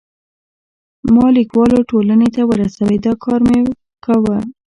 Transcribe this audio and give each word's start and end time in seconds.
ما 1.13 1.25
لیکوالو 1.37 1.87
ټولنې 1.91 2.29
ته 2.35 2.41
ورسوی، 2.49 2.97
دا 3.05 3.13
کار 3.23 3.39
مې 3.47 3.59
کاوه. 4.05 4.37